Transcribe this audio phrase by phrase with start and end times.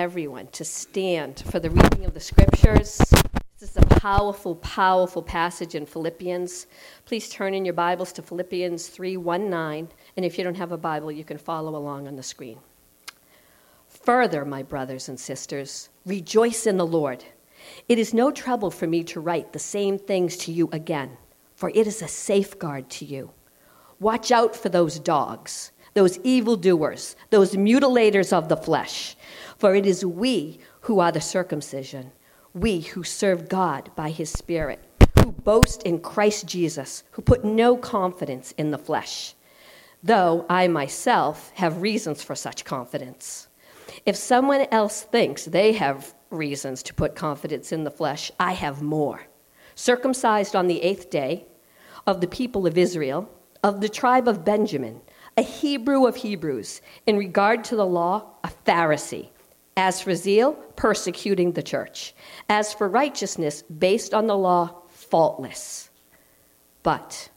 [0.00, 2.96] everyone to stand for the reading of the scriptures.
[3.58, 6.68] This is a powerful, powerful passage in Philippians.
[7.04, 9.88] Please turn in your Bibles to Philippians 3 1 9.
[10.16, 12.58] And if you don't have a Bible, you can follow along on the screen.
[13.88, 17.22] Further, my brothers and sisters, rejoice in the Lord.
[17.86, 21.18] It is no trouble for me to write the same things to you again,
[21.56, 23.32] for it is a safeguard to you.
[23.98, 29.14] Watch out for those dogs, those evildoers, those mutilators of the flesh,
[29.58, 32.10] for it is we who are the circumcision,
[32.54, 34.82] we who serve God by his Spirit,
[35.18, 39.34] who boast in Christ Jesus, who put no confidence in the flesh,
[40.02, 43.48] though I myself have reasons for such confidence.
[44.06, 48.80] If someone else thinks they have reasons to put confidence in the flesh, I have
[48.80, 49.20] more.
[49.74, 51.44] Circumcised on the eighth day,
[52.06, 53.28] of the people of Israel,
[53.62, 55.02] of the tribe of Benjamin,
[55.40, 59.30] a Hebrew of Hebrews, in regard to the law, a Pharisee.
[59.74, 62.14] As for zeal, persecuting the church.
[62.50, 65.88] As for righteousness, based on the law, faultless.
[66.82, 67.30] But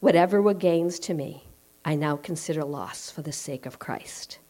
[0.00, 1.48] whatever were gains to me,
[1.86, 4.40] I now consider loss for the sake of Christ.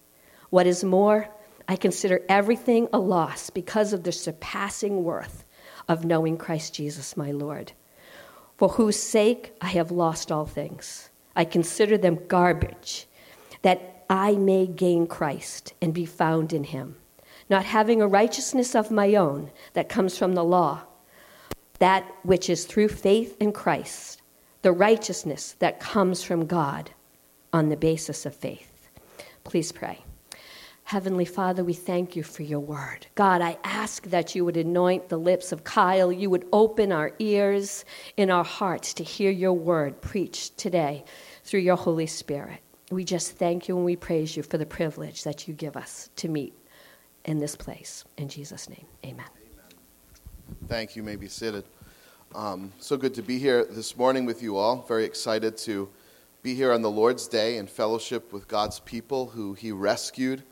[0.51, 1.29] What is more,
[1.69, 5.45] I consider everything a loss because of the surpassing worth
[5.87, 7.71] of knowing Christ Jesus, my Lord,
[8.57, 11.11] for whose sake I have lost all things.
[11.39, 13.07] I consider them garbage,
[13.63, 16.97] that I may gain Christ and be found in him,
[17.49, 20.83] not having a righteousness of my own that comes from the law,
[21.79, 24.21] that which is through faith in Christ,
[24.63, 26.91] the righteousness that comes from God
[27.53, 28.89] on the basis of faith.
[29.45, 30.05] Please pray.
[30.89, 33.07] Heavenly Father, we thank you for your word.
[33.15, 36.11] God, I ask that you would anoint the lips of Kyle.
[36.11, 37.85] You would open our ears
[38.17, 41.05] in our hearts to hear your word preached today
[41.45, 42.61] through your Holy Spirit.
[42.91, 46.09] We just thank you and we praise you for the privilege that you give us
[46.17, 46.55] to meet
[47.27, 48.07] in this place.
[48.17, 49.27] In Jesus' name, amen.
[50.69, 51.03] Thank you.
[51.03, 51.65] you may be seated.
[52.35, 54.87] Um, so good to be here this morning with you all.
[54.89, 55.91] Very excited to
[56.43, 60.45] be here on the Lord's Day in fellowship with God's people who He rescued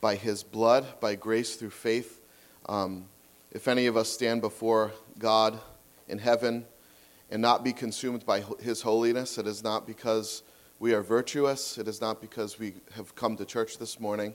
[0.00, 2.20] by his blood, by grace through faith.
[2.68, 3.06] Um,
[3.50, 5.58] if any of us stand before God
[6.08, 6.66] in heaven
[7.30, 10.42] and not be consumed by his holiness, it is not because
[10.78, 14.34] we are virtuous, it is not because we have come to church this morning,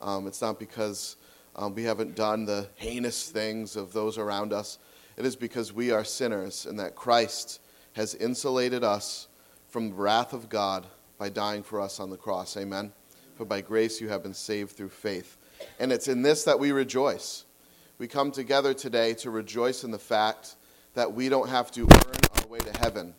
[0.00, 1.16] um, it's not because
[1.54, 4.78] um, we haven't done the heinous things of those around us.
[5.16, 7.60] It is because we are sinners and that Christ
[7.94, 9.28] has insulated us
[9.68, 10.86] from the wrath of God
[11.16, 12.56] by dying for us on the cross.
[12.56, 12.92] Amen
[13.36, 15.36] for by grace you have been saved through faith.
[15.78, 17.44] And it's in this that we rejoice.
[17.98, 20.56] We come together today to rejoice in the fact
[20.94, 23.14] that we don't have to earn our way to heaven,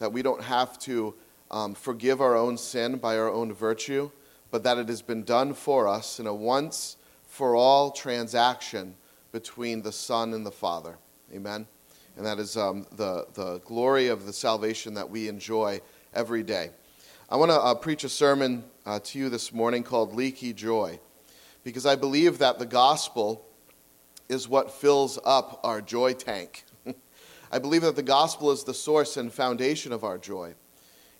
[0.00, 1.14] that we don't have to
[1.50, 4.10] um, forgive our own sin by our own virtue,
[4.50, 6.96] but that it has been done for us in a once
[7.26, 8.96] for all transaction
[9.30, 10.98] between the Son and the Father.
[11.32, 11.66] Amen?
[12.16, 15.80] And that is um, the, the glory of the salvation that we enjoy
[16.12, 16.70] every day.
[17.32, 21.00] I want to uh, preach a sermon uh, to you this morning called Leaky Joy
[21.64, 23.46] because I believe that the gospel
[24.28, 26.64] is what fills up our joy tank.
[27.50, 30.52] I believe that the gospel is the source and foundation of our joy.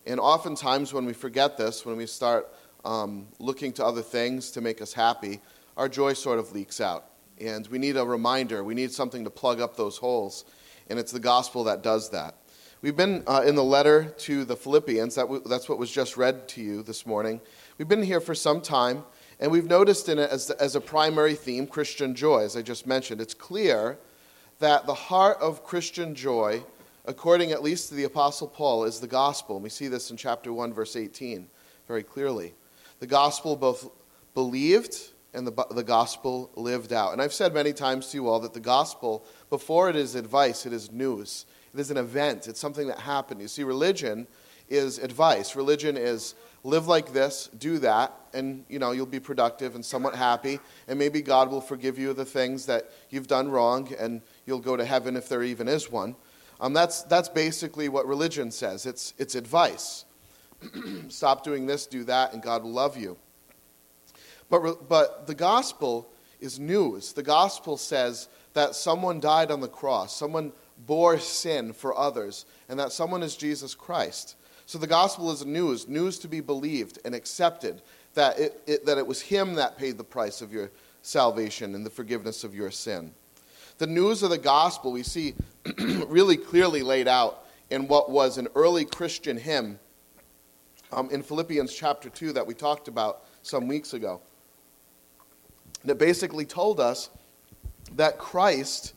[0.05, 2.47] And oftentimes, when we forget this, when we start
[2.85, 5.41] um, looking to other things to make us happy,
[5.79, 7.07] our joy sort of leaks out.
[7.41, 10.45] And we need a reminder, we need something to plug up those holes.
[10.91, 12.35] And it's the gospel that does that.
[12.83, 16.17] We've been uh, in the letter to the Philippians, that w- that's what was just
[16.17, 17.41] read to you this morning.
[17.79, 19.05] We've been here for some time,
[19.39, 22.85] and we've noticed in it as, as a primary theme Christian joy, as I just
[22.85, 23.21] mentioned.
[23.21, 23.99] It's clear
[24.59, 26.65] that the heart of Christian joy,
[27.05, 29.55] according at least to the Apostle Paul, is the gospel.
[29.55, 31.47] And we see this in chapter 1, verse 18,
[31.87, 32.53] very clearly.
[32.99, 33.89] The gospel both
[34.35, 34.97] believed
[35.35, 37.13] and the, the gospel lived out.
[37.13, 40.67] And I've said many times to you all that the gospel, before it is advice,
[40.67, 41.47] it is news.
[41.75, 43.41] It is an event, it's something that happened.
[43.41, 44.27] You see, religion
[44.69, 45.57] is advice.
[45.57, 46.35] Religion is
[46.65, 50.99] live like this, do that, and you know, you'll be productive and somewhat happy, and
[50.99, 54.85] maybe God will forgive you the things that you've done wrong, and you'll go to
[54.85, 56.15] heaven if there even is one.
[56.61, 58.87] Um, that's, that's basically what religion says.
[58.87, 60.05] It's, it's advice.
[61.09, 63.17] Stop doing this, do that, and God will love you.
[64.49, 66.09] But, but the gospel
[66.41, 67.13] is news.
[67.13, 70.53] The gospel says that someone died on the cross, someone
[70.87, 74.37] bore sin for others, and that someone is Jesus Christ.
[74.67, 77.83] So the gospel is news, news to be believed and accepted,
[78.15, 80.71] that it, it, that it was Him that paid the price of your
[81.03, 83.13] salvation and the forgiveness of your sin.
[83.79, 85.35] The news of the gospel we see
[86.07, 89.79] really clearly laid out in what was an early Christian hymn
[90.93, 94.21] um, in Philippians chapter 2 that we talked about some weeks ago.
[95.85, 97.11] That basically told us
[97.97, 98.95] that Christ,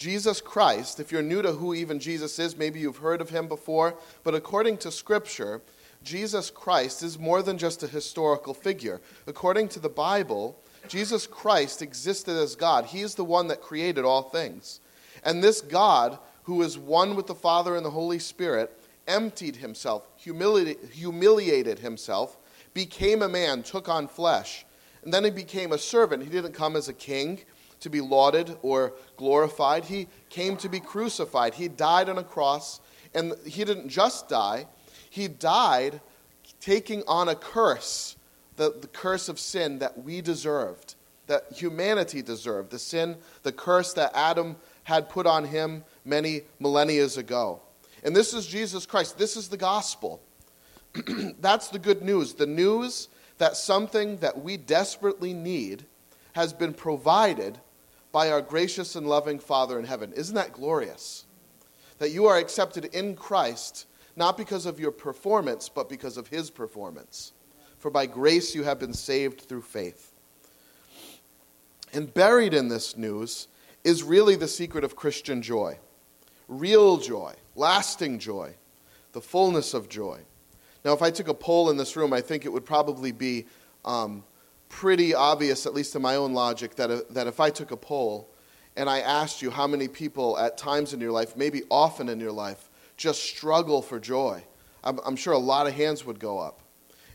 [0.00, 3.46] Jesus Christ, if you're new to who even Jesus is, maybe you've heard of him
[3.48, 5.60] before, but according to Scripture,
[6.02, 9.02] Jesus Christ is more than just a historical figure.
[9.26, 10.58] According to the Bible,
[10.88, 12.86] Jesus Christ existed as God.
[12.86, 14.80] He is the one that created all things.
[15.22, 18.74] And this God, who is one with the Father and the Holy Spirit,
[19.06, 22.38] emptied himself, humili- humiliated himself,
[22.72, 24.64] became a man, took on flesh.
[25.04, 26.22] And then he became a servant.
[26.22, 27.40] He didn't come as a king
[27.80, 29.84] to be lauded or glorified.
[29.84, 31.54] He came to be crucified.
[31.54, 32.80] He died on a cross.
[33.14, 34.66] And he didn't just die,
[35.08, 36.00] he died
[36.60, 38.16] taking on a curse,
[38.56, 40.94] the, the curse of sin that we deserved,
[41.26, 47.06] that humanity deserved, the sin, the curse that Adam had put on him many millennia
[47.16, 47.60] ago.
[48.04, 49.18] And this is Jesus Christ.
[49.18, 50.20] This is the gospel.
[51.40, 52.34] That's the good news.
[52.34, 55.84] The news that something that we desperately need
[56.32, 57.58] has been provided
[58.12, 60.12] by our gracious and loving Father in heaven.
[60.12, 61.26] Isn't that glorious?
[61.98, 63.86] That you are accepted in Christ,
[64.16, 67.32] not because of your performance, but because of his performance.
[67.78, 70.12] For by grace you have been saved through faith.
[71.92, 73.48] And buried in this news
[73.84, 75.78] is really the secret of Christian joy
[76.50, 78.52] real joy, lasting joy,
[79.12, 80.20] the fullness of joy.
[80.84, 83.46] Now, if I took a poll in this room, I think it would probably be
[83.84, 84.24] um,
[84.70, 88.32] pretty obvious, at least in my own logic, that, that if I took a poll
[88.76, 92.18] and I asked you how many people at times in your life, maybe often in
[92.18, 94.42] your life, just struggle for joy,
[94.82, 96.62] I'm, I'm sure a lot of hands would go up.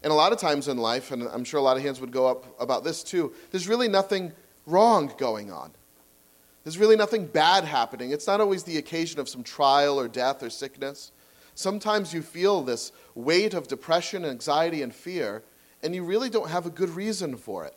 [0.03, 2.11] And a lot of times in life, and I'm sure a lot of hands would
[2.11, 4.33] go up about this too, there's really nothing
[4.67, 5.71] wrong going on.
[6.63, 8.11] There's really nothing bad happening.
[8.11, 11.11] It's not always the occasion of some trial or death or sickness.
[11.53, 15.43] Sometimes you feel this weight of depression, anxiety, and fear,
[15.85, 17.75] and you really don't have a good reason for it.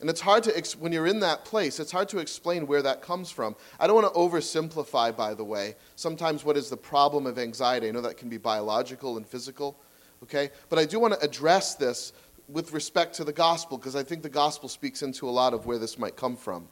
[0.00, 3.02] And it's hard to, when you're in that place, it's hard to explain where that
[3.02, 3.56] comes from.
[3.80, 7.88] I don't want to oversimplify, by the way, sometimes what is the problem of anxiety.
[7.88, 9.76] I know that can be biological and physical,
[10.22, 10.50] okay?
[10.68, 12.12] But I do want to address this
[12.48, 15.66] with respect to the gospel, because I think the gospel speaks into a lot of
[15.66, 16.68] where this might come from.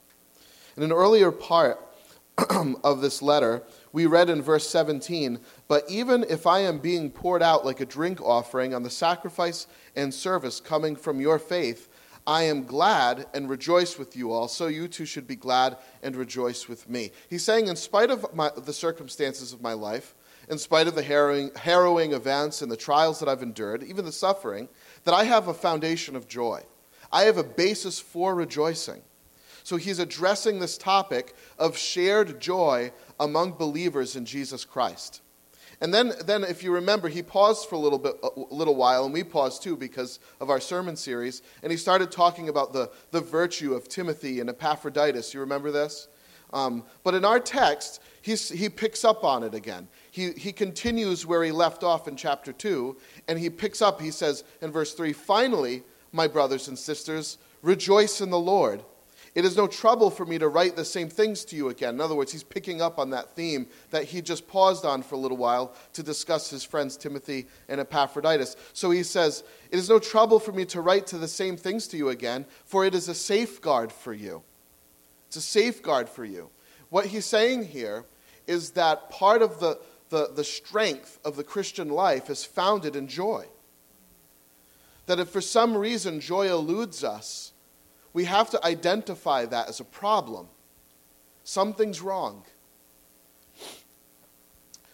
[0.76, 1.80] In an earlier part
[2.84, 3.62] of this letter,
[3.94, 5.38] we read in verse 17,
[5.68, 9.68] But even if I am being poured out like a drink offering on the sacrifice
[9.94, 11.88] and service coming from your faith,
[12.26, 16.16] I am glad and rejoice with you all, so you too should be glad and
[16.16, 17.12] rejoice with me.
[17.30, 20.16] He's saying, in spite of my, the circumstances of my life,
[20.48, 24.10] in spite of the harrowing, harrowing events and the trials that I've endured, even the
[24.10, 24.68] suffering,
[25.04, 26.64] that I have a foundation of joy.
[27.12, 29.02] I have a basis for rejoicing.
[29.64, 35.22] So he's addressing this topic of shared joy among believers in Jesus Christ.
[35.80, 39.04] And then, then if you remember, he paused for a little bit, a little while,
[39.04, 41.42] and we paused too because of our sermon series.
[41.62, 45.34] And he started talking about the, the virtue of Timothy and Epaphroditus.
[45.34, 46.08] You remember this?
[46.52, 49.88] Um, but in our text, he picks up on it again.
[50.10, 52.96] He, he continues where he left off in chapter 2,
[53.28, 55.82] and he picks up, he says in verse 3 Finally,
[56.12, 58.84] my brothers and sisters, rejoice in the Lord.
[59.34, 61.94] It is no trouble for me to write the same things to you again.
[61.94, 65.16] In other words, he's picking up on that theme that he just paused on for
[65.16, 68.54] a little while to discuss his friends Timothy and Epaphroditus.
[68.72, 69.42] So he says,
[69.72, 72.46] It is no trouble for me to write to the same things to you again,
[72.64, 74.42] for it is a safeguard for you.
[75.26, 76.50] It's a safeguard for you.
[76.90, 78.04] What he's saying here
[78.46, 79.80] is that part of the,
[80.10, 83.46] the, the strength of the Christian life is founded in joy.
[85.06, 87.50] That if for some reason joy eludes us,
[88.14, 90.48] we have to identify that as a problem.
[91.42, 92.44] Something's wrong.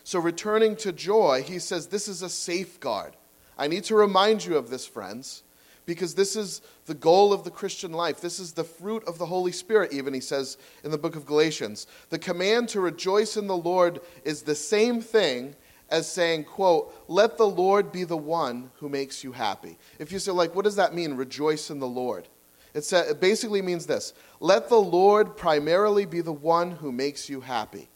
[0.03, 3.15] So, returning to joy, he says this is a safeguard.
[3.57, 5.45] I need to remind you of this, friends,
[5.87, 8.21] because this is the goal of the Christian life.
[8.21, 11.27] This is the fruit of the Holy Spirit, even, he says in the book of
[11.27, 11.87] Galatians.
[12.09, 15.55] The command to rejoice in the Lord is the same thing
[15.91, 19.77] as saying, quote, let the Lord be the one who makes you happy.
[19.99, 22.27] If you say, like, what does that mean, rejoice in the Lord?
[22.75, 27.89] It, basically means this let the Lord primarily be the one who makes you happy.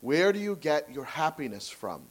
[0.00, 2.02] Where do you get your happiness from?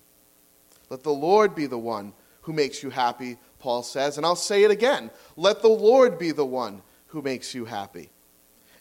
[0.90, 4.18] Let the Lord be the one who makes you happy, Paul says.
[4.18, 8.10] And I'll say it again let the Lord be the one who makes you happy.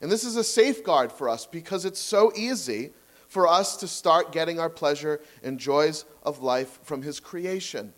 [0.01, 2.93] And this is a safeguard for us because it's so easy
[3.29, 7.95] for us to start getting our pleasure and joys of life from His creation,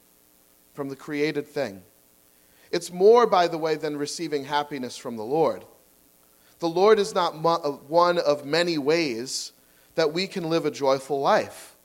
[0.74, 1.82] from the created thing.
[2.70, 5.64] It's more, by the way, than receiving happiness from the Lord.
[6.58, 9.52] The Lord is not uh, one of many ways
[9.94, 11.76] that we can live a joyful life.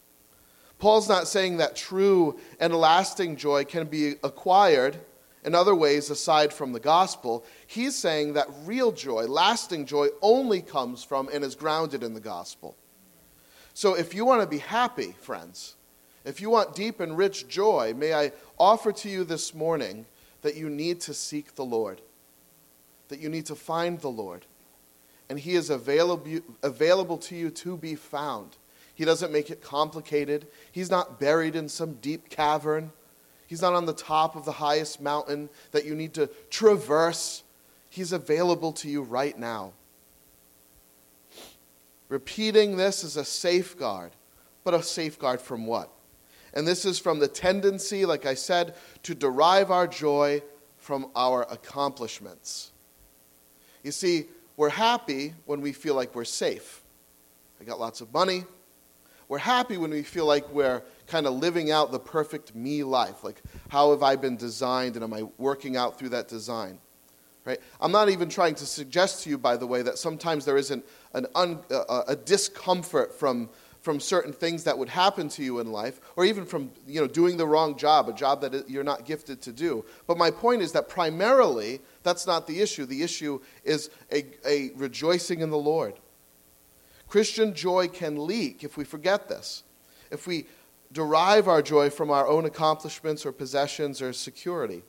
[0.80, 4.98] Paul's not saying that true and lasting joy can be acquired
[5.44, 10.62] in other ways aside from the gospel, he's saying that real joy, lasting joy, only
[10.62, 12.76] comes from and is grounded in the gospel.
[13.74, 15.76] So if you want to be happy, friends,
[16.26, 20.06] if you want deep and rich joy, may I offer to you this morning
[20.42, 22.02] that you need to seek the Lord,
[23.10, 24.46] that you need to find the Lord,
[25.30, 28.58] and He is available, available to you to be found.
[28.96, 32.92] He doesn't make it complicated, He's not buried in some deep cavern.
[33.50, 37.42] He's not on the top of the highest mountain that you need to traverse.
[37.90, 39.74] He's available to you right now.
[42.10, 44.12] Repeating this is a safeguard,
[44.64, 45.90] but a safeguard from what?
[46.54, 50.42] And this is from the tendency, like I said, to derive our joy
[50.78, 52.72] from our accomplishments.
[53.84, 54.26] You see,
[54.58, 56.82] we're happy when we feel like we're safe.
[57.62, 58.46] I got lots of money.
[59.28, 63.24] We're happy when we feel like we're kind of living out the perfect me life.
[63.24, 66.80] Like, how have I been designed and am I working out through that design?
[67.46, 67.60] Right?
[67.80, 70.84] I'm not even trying to suggest to you, by the way, that sometimes there isn't
[71.14, 71.60] an un,
[72.08, 73.50] a discomfort from,
[73.82, 77.08] from certain things that would happen to you in life, or even from you know,
[77.08, 79.86] doing the wrong job, a job that you're not gifted to do.
[80.06, 82.86] But my point is that primarily, that's not the issue.
[82.86, 85.94] The issue is a, a rejoicing in the Lord.
[87.08, 89.64] Christian joy can leak if we forget this.
[90.12, 90.46] If we
[90.92, 94.84] derive our joy from our own accomplishments or possessions or security.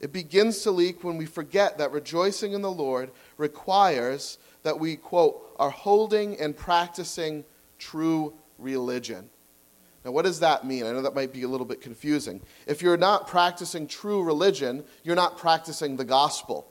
[0.00, 4.96] It begins to leak when we forget that rejoicing in the Lord requires that we,
[4.96, 7.44] quote, are holding and practicing
[7.78, 9.30] true religion.
[10.04, 10.84] Now, what does that mean?
[10.84, 12.42] I know that might be a little bit confusing.
[12.66, 16.70] If you're not practicing true religion, you're not practicing the gospel.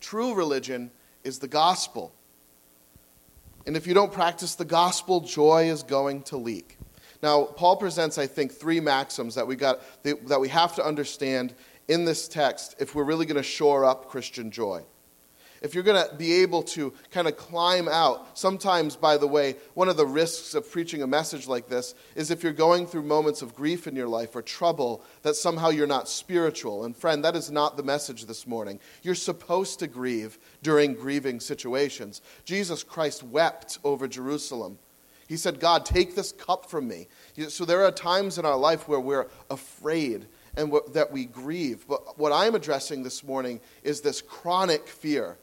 [0.00, 0.92] True religion
[1.24, 2.14] is the gospel.
[3.66, 6.78] And if you don't practice the gospel, joy is going to leak.
[7.22, 11.54] Now, Paul presents, I think, three maxims that we, got, that we have to understand
[11.88, 14.84] in this text if we're really going to shore up Christian joy.
[15.62, 19.56] If you're going to be able to kind of climb out, sometimes, by the way,
[19.74, 23.02] one of the risks of preaching a message like this is if you're going through
[23.02, 26.84] moments of grief in your life or trouble, that somehow you're not spiritual.
[26.84, 28.78] And, friend, that is not the message this morning.
[29.02, 32.22] You're supposed to grieve during grieving situations.
[32.44, 34.78] Jesus Christ wept over Jerusalem.
[35.28, 37.06] He said, God, take this cup from me.
[37.48, 41.84] So there are times in our life where we're afraid and that we grieve.
[41.86, 45.36] But what I'm addressing this morning is this chronic fear,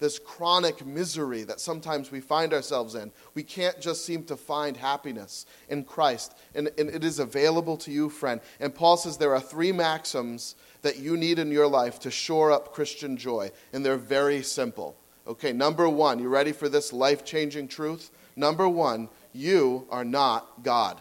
[0.00, 3.12] this chronic misery that sometimes we find ourselves in.
[3.34, 6.34] We can't just seem to find happiness in Christ.
[6.54, 8.40] And, and it is available to you, friend.
[8.58, 12.50] And Paul says there are three maxims that you need in your life to shore
[12.50, 13.50] up Christian joy.
[13.72, 14.96] And they're very simple.
[15.26, 18.10] Okay, number one, you ready for this life changing truth?
[18.34, 21.00] Number one, you are not God.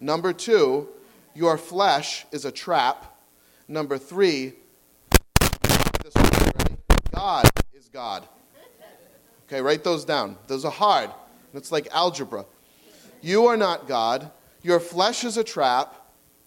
[0.00, 0.88] Number two,
[1.34, 3.18] your flesh is a trap.
[3.66, 4.52] Number three,
[7.12, 7.47] God
[7.78, 8.26] is God.
[9.46, 10.36] Okay, write those down.
[10.48, 11.10] Those are hard.
[11.54, 12.44] It's like algebra.
[13.20, 14.32] You are not God.
[14.62, 15.94] Your flesh is a trap.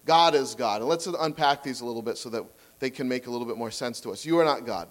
[0.04, 0.82] God is God.
[0.82, 2.44] And let's unpack these a little bit so that
[2.80, 4.26] they can make a little bit more sense to us.
[4.26, 4.88] You are not God.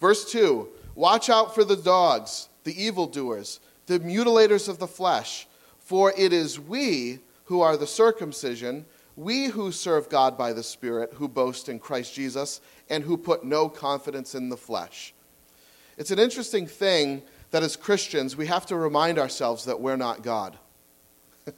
[0.00, 5.48] Verse 2 Watch out for the dogs, the evildoers, the mutilators of the flesh.
[5.80, 11.12] For it is we who are the circumcision, we who serve God by the Spirit,
[11.14, 15.14] who boast in Christ Jesus, and who put no confidence in the flesh.
[15.98, 20.22] It's an interesting thing that as Christians, we have to remind ourselves that we're not
[20.22, 20.58] God.
[21.46, 21.56] and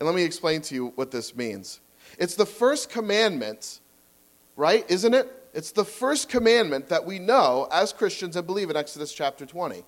[0.00, 1.80] let me explain to you what this means.
[2.18, 3.80] It's the first commandment,
[4.56, 4.84] right?
[4.90, 5.32] Isn't it?
[5.54, 9.84] It's the first commandment that we know as Christians and believe in Exodus chapter 20.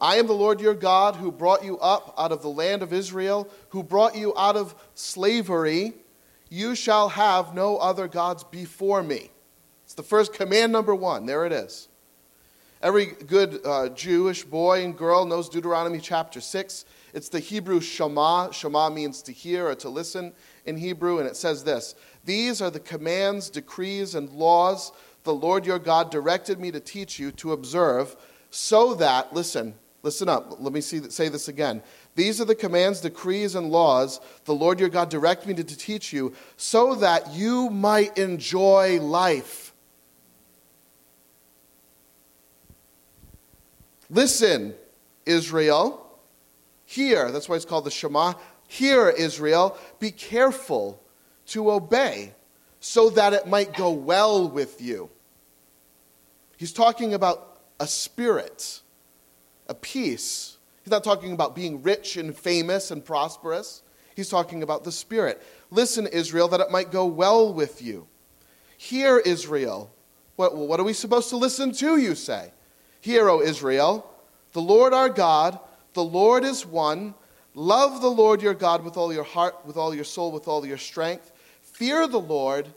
[0.00, 2.92] I am the Lord your God who brought you up out of the land of
[2.92, 5.94] Israel, who brought you out of slavery.
[6.48, 9.30] You shall have no other gods before me.
[9.84, 11.26] It's the first command number one.
[11.26, 11.88] There it is.
[12.80, 16.84] Every good uh, Jewish boy and girl knows Deuteronomy chapter 6.
[17.12, 18.52] It's the Hebrew Shema.
[18.52, 20.32] Shema means to hear or to listen
[20.66, 24.92] in Hebrew, and it says this These are the commands, decrees, and laws
[25.28, 28.16] the Lord your God directed me to teach you to observe
[28.50, 31.82] so that, listen, listen up, let me see, say this again.
[32.14, 35.76] These are the commands, decrees, and laws the Lord your God directed me to, to
[35.76, 39.72] teach you, so that you might enjoy life.
[44.10, 44.74] Listen,
[45.26, 46.04] Israel.
[46.86, 48.32] Hear, that's why it's called the Shema.
[48.66, 49.76] Hear, Israel.
[50.00, 51.00] Be careful
[51.48, 52.32] to obey,
[52.80, 55.10] so that it might go well with you.
[56.56, 57.47] He's talking about
[57.80, 58.82] a spirit,
[59.68, 60.56] a peace.
[60.82, 63.82] He's not talking about being rich and famous and prosperous.
[64.16, 65.42] He's talking about the spirit.
[65.70, 68.06] Listen, Israel, that it might go well with you.
[68.76, 69.90] Hear, Israel.
[70.36, 72.52] What, what are we supposed to listen to, you say?
[73.00, 74.08] Hear, O Israel,
[74.52, 75.58] the Lord our God,
[75.94, 77.14] the Lord is one.
[77.54, 80.64] Love the Lord your God with all your heart, with all your soul, with all
[80.64, 81.32] your strength.
[81.60, 82.68] Fear the Lord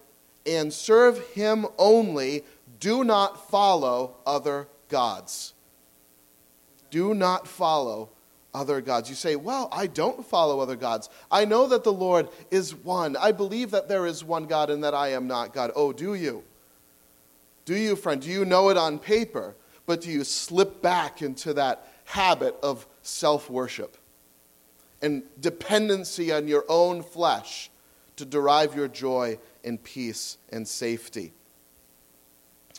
[0.46, 2.43] and serve him only.
[2.79, 5.53] Do not follow other gods.
[6.91, 8.10] Do not follow
[8.53, 9.10] other gods.
[9.10, 11.10] You say, Well, I don't follow other gods.
[11.31, 13.15] I know that the Lord is one.
[13.15, 15.71] I believe that there is one God and that I am not God.
[15.75, 16.43] Oh, do you?
[17.65, 18.21] Do you, friend?
[18.21, 19.55] Do you know it on paper?
[19.86, 23.98] But do you slip back into that habit of self worship
[25.01, 27.71] and dependency on your own flesh
[28.17, 31.33] to derive your joy and peace and safety?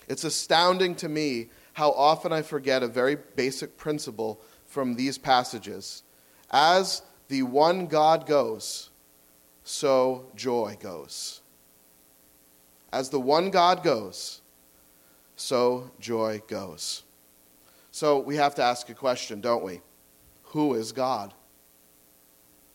[0.08, 6.02] It's astounding to me how often I forget a very basic principle from these passages.
[6.50, 8.90] As the one God goes,
[9.64, 11.40] so joy goes.
[12.92, 14.42] As the one God goes,
[15.36, 17.04] so joy goes.
[17.90, 19.80] So we have to ask a question, don't we?
[20.44, 21.32] Who is God?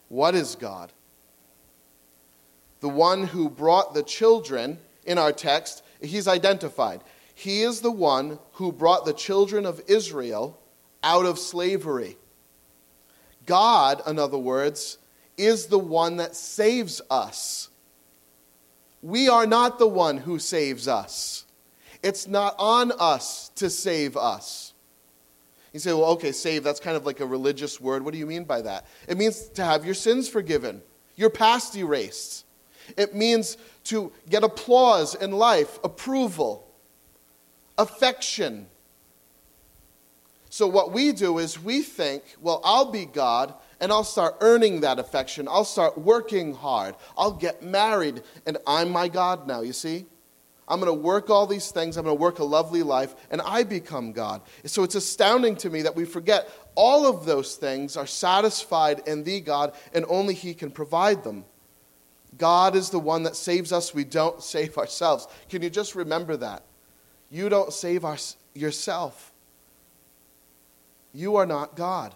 [0.10, 0.92] What is God?
[2.80, 7.02] The one who brought the children in our text, he's identified.
[7.40, 10.60] He is the one who brought the children of Israel
[11.04, 12.18] out of slavery.
[13.46, 14.98] God, in other words,
[15.38, 17.70] is the one that saves us.
[19.04, 21.46] We are not the one who saves us.
[22.02, 24.74] It's not on us to save us.
[25.74, 28.04] You say, well, okay, save, that's kind of like a religious word.
[28.04, 28.88] What do you mean by that?
[29.08, 30.82] It means to have your sins forgiven,
[31.16, 32.46] your past erased.
[32.98, 36.67] It means to get applause in life, approval,
[37.78, 38.68] affection,
[40.58, 44.82] so, what we do is we think, well, I'll be God and I'll start earning
[44.82, 45.48] that affection.
[45.48, 46.96] I'll start working hard.
[47.18, 50.06] I'll get married and I'm my God now, you see?
[50.68, 51.96] I'm going to work all these things.
[51.96, 54.42] I'm going to work a lovely life and I become God.
[54.66, 59.24] So, it's astounding to me that we forget all of those things are satisfied in
[59.24, 61.44] the God and only He can provide them.
[62.38, 63.94] God is the one that saves us.
[63.94, 65.28] We don't save ourselves.
[65.50, 66.64] Can you just remember that?
[67.30, 68.18] You don't save our,
[68.54, 69.32] yourself.
[71.14, 72.14] You are not God.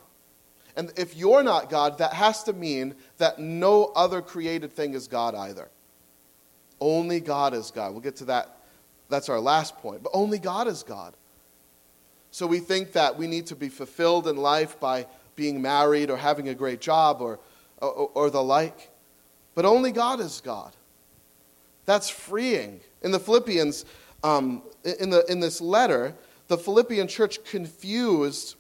[0.75, 5.07] And if you're not God, that has to mean that no other created thing is
[5.07, 5.69] God either.
[6.79, 7.91] Only God is God.
[7.91, 8.57] We'll get to that.
[9.09, 10.03] That's our last point.
[10.03, 11.13] But only God is God.
[12.31, 16.17] So we think that we need to be fulfilled in life by being married or
[16.17, 17.39] having a great job or,
[17.79, 18.89] or, or the like.
[19.53, 20.73] But only God is God.
[21.85, 22.79] That's freeing.
[23.01, 23.83] In the Philippians,
[24.23, 26.15] um, in, the, in this letter,
[26.47, 28.55] the Philippian church confused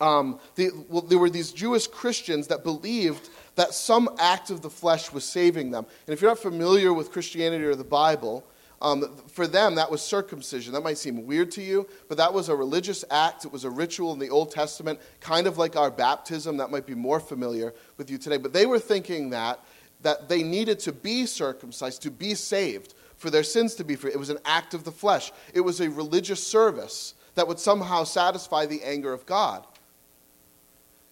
[0.00, 4.70] um, they, well, there were these Jewish Christians that believed that some act of the
[4.70, 5.86] flesh was saving them.
[6.06, 8.44] And if you're not familiar with Christianity or the Bible,
[8.80, 10.72] um, for them, that was circumcision.
[10.72, 13.44] That might seem weird to you, but that was a religious act.
[13.44, 16.58] It was a ritual in the Old Testament, kind of like our baptism.
[16.58, 18.36] That might be more familiar with you today.
[18.36, 19.58] But they were thinking that,
[20.02, 24.12] that they needed to be circumcised to be saved, for their sins to be free.
[24.12, 28.04] It was an act of the flesh, it was a religious service that would somehow
[28.04, 29.66] satisfy the anger of God.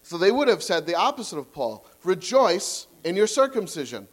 [0.01, 4.07] So they would have said the opposite of Paul rejoice in your circumcision,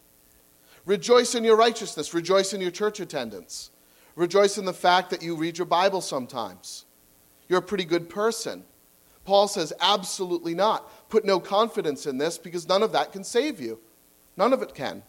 [0.85, 3.70] rejoice in your righteousness, rejoice in your church attendance,
[4.16, 6.85] rejoice in the fact that you read your Bible sometimes.
[7.48, 8.64] You're a pretty good person.
[9.24, 11.09] Paul says, absolutely not.
[11.09, 13.78] Put no confidence in this because none of that can save you.
[14.37, 15.02] None of it can.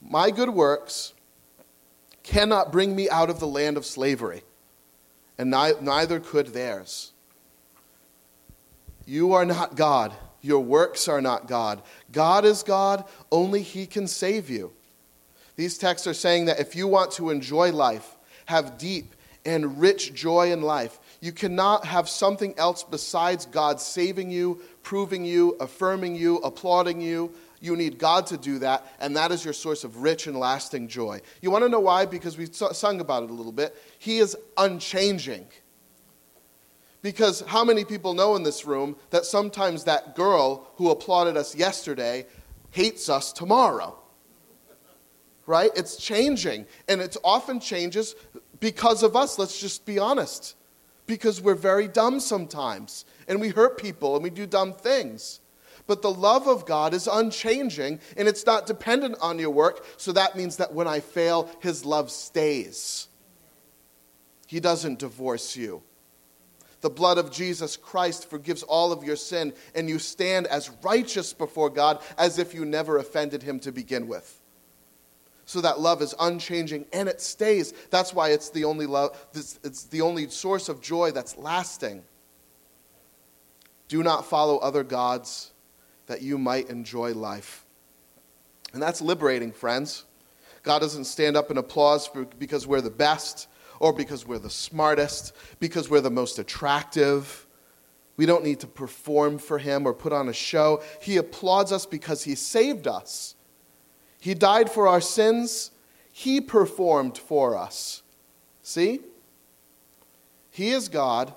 [0.00, 1.14] My good works
[2.22, 4.42] cannot bring me out of the land of slavery,
[5.38, 7.12] and neither could theirs.
[9.06, 10.12] You are not God.
[10.42, 11.82] Your works are not God.
[12.12, 13.04] God is God.
[13.32, 14.72] Only He can save you.
[15.56, 20.14] These texts are saying that if you want to enjoy life, have deep and rich
[20.14, 26.16] joy in life, you cannot have something else besides God saving you, proving you, affirming
[26.16, 27.32] you, applauding you.
[27.60, 30.88] You need God to do that, and that is your source of rich and lasting
[30.88, 31.20] joy.
[31.42, 32.06] You want to know why?
[32.06, 33.76] Because we sung about it a little bit.
[33.98, 35.46] He is unchanging.
[37.02, 41.54] Because how many people know in this room that sometimes that girl who applauded us
[41.54, 42.26] yesterday
[42.70, 43.98] hates us tomorrow?
[45.46, 45.70] Right?
[45.76, 46.66] It's changing.
[46.88, 48.14] And it often changes
[48.58, 50.54] because of us, let's just be honest.
[51.10, 53.04] Because we're very dumb sometimes.
[53.26, 55.40] And we hurt people and we do dumb things.
[55.88, 59.84] But the love of God is unchanging and it's not dependent on your work.
[59.96, 63.08] So that means that when I fail, His love stays.
[64.46, 65.82] He doesn't divorce you.
[66.80, 71.32] The blood of Jesus Christ forgives all of your sin, and you stand as righteous
[71.32, 74.39] before God as if you never offended him to begin with.
[75.50, 77.74] So that love is unchanging and it stays.
[77.90, 82.04] That's why it's the only love, it's the only source of joy that's lasting.
[83.88, 85.50] Do not follow other gods
[86.06, 87.66] that you might enjoy life.
[88.74, 90.04] And that's liberating, friends.
[90.62, 93.48] God doesn't stand up and applause for, because we're the best
[93.80, 97.44] or because we're the smartest, because we're the most attractive.
[98.16, 100.80] We don't need to perform for Him or put on a show.
[101.02, 103.34] He applauds us because He saved us.
[104.20, 105.70] He died for our sins,
[106.12, 108.02] He performed for us.
[108.62, 109.00] See?
[110.50, 111.32] He is God,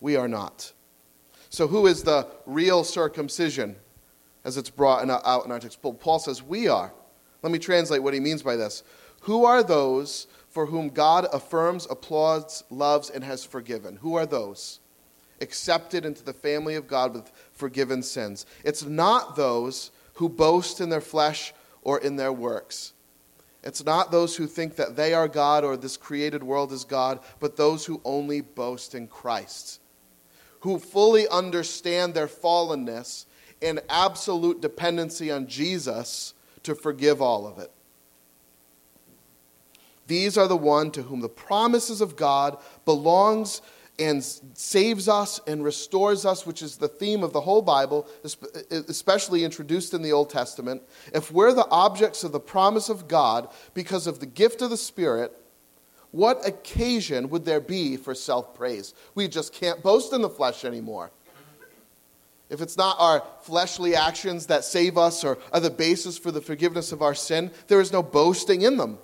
[0.00, 0.72] we are not.
[1.50, 3.76] So, who is the real circumcision
[4.44, 5.80] as it's brought out in our text?
[5.82, 6.92] Paul says, We are.
[7.42, 8.82] Let me translate what he means by this.
[9.20, 13.96] Who are those for whom God affirms, applauds, loves, and has forgiven?
[13.96, 14.80] Who are those?
[15.40, 18.46] Accepted into the family of God with forgiven sins.
[18.64, 21.52] It's not those who boast in their flesh
[21.86, 22.94] or in their works.
[23.62, 27.20] It's not those who think that they are God or this created world is God,
[27.38, 29.80] but those who only boast in Christ,
[30.60, 33.26] who fully understand their fallenness
[33.62, 37.70] and absolute dependency on Jesus to forgive all of it.
[40.08, 43.62] These are the one to whom the promises of God belongs
[43.98, 44.22] and
[44.54, 48.06] saves us and restores us, which is the theme of the whole Bible,
[48.70, 50.82] especially introduced in the Old Testament.
[51.14, 54.76] If we're the objects of the promise of God because of the gift of the
[54.76, 55.32] Spirit,
[56.10, 58.94] what occasion would there be for self praise?
[59.14, 61.10] We just can't boast in the flesh anymore
[62.48, 66.40] if it's not our fleshly actions that save us or are the basis for the
[66.40, 68.98] forgiveness of our sin, there is no boasting in them.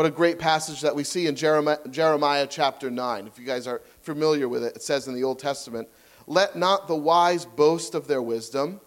[0.00, 3.26] What a great passage that we see in Jeremiah, Jeremiah, chapter 9.
[3.26, 5.90] If you guys are familiar with it, it says in the Old Testament,
[6.26, 8.80] Let not the wise boast of their wisdom,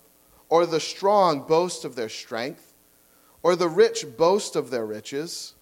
[0.50, 2.74] or the strong boast of their strength,
[3.44, 5.54] or the rich boast of their riches,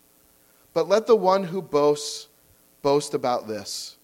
[0.74, 2.30] but let the one who boasts
[2.82, 3.98] boast about this,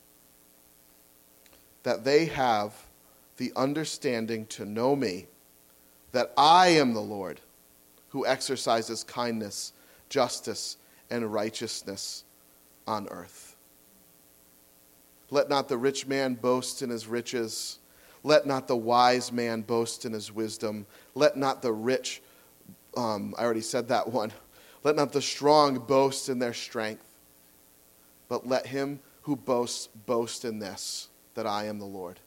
[1.84, 2.74] that they have
[3.38, 5.28] the understanding to know me,
[6.12, 7.40] that I am the Lord
[8.10, 9.72] who exercises kindness,
[10.10, 10.76] justice,
[11.10, 12.24] and righteousness
[12.88, 13.56] on earth.
[15.30, 17.80] Let not the rich man boast in his riches.
[18.24, 20.86] Let not the wise man boast in his wisdom.
[21.16, 22.22] Let not the rich,
[22.96, 24.32] um, I already said that one.
[24.84, 27.04] Let not the strong boast in their strength.
[28.30, 32.20] But let him who boasts boast in this, that I am the Lord.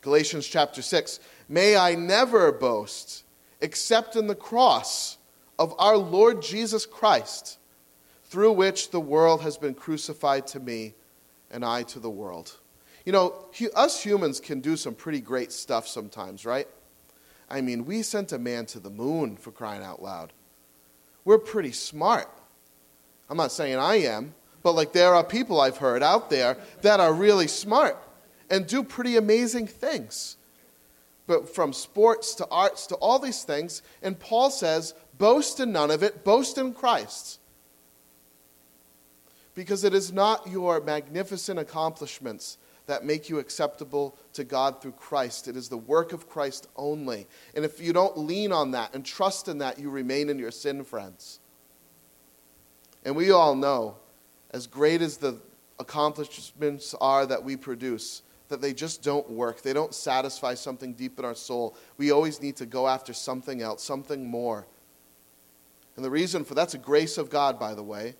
[0.00, 3.24] Galatians chapter 6 May I never boast
[3.60, 5.18] except in the cross
[5.58, 7.58] of our Lord Jesus Christ,
[8.24, 10.94] through which the world has been crucified to me
[11.50, 12.58] and I to the world.
[13.04, 16.68] You know, us humans can do some pretty great stuff sometimes, right?
[17.50, 20.32] I mean, we sent a man to the moon for crying out loud.
[21.24, 22.28] We're pretty smart.
[23.28, 27.00] I'm not saying I am, but like there are people I've heard out there that
[27.00, 27.96] are really smart
[28.50, 30.36] and do pretty amazing things.
[31.26, 35.90] But from sports to arts to all these things, and Paul says, boast in none
[35.90, 37.38] of it, boast in Christ.
[39.54, 45.46] Because it is not your magnificent accomplishments that make you acceptable to God through Christ.
[45.46, 47.26] It is the work of Christ only.
[47.54, 50.50] And if you don't lean on that and trust in that, you remain in your
[50.50, 51.38] sin, friends.
[53.04, 53.96] And we all know,
[54.50, 55.38] as great as the
[55.78, 59.62] accomplishments are that we produce, that they just don't work.
[59.62, 61.76] They don't satisfy something deep in our soul.
[61.96, 64.66] We always need to go after something else, something more.
[65.96, 68.14] And the reason for that's a grace of God, by the way.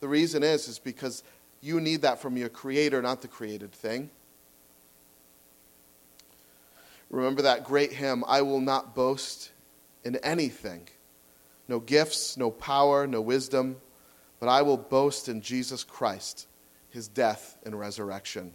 [0.00, 1.22] The reason is is because
[1.60, 4.10] you need that from your creator, not the created thing.
[7.10, 9.50] Remember that great hymn, I will not boast
[10.04, 10.88] in anything.
[11.66, 13.76] No gifts, no power, no wisdom,
[14.40, 16.46] but I will boast in Jesus Christ,
[16.90, 18.52] his death and resurrection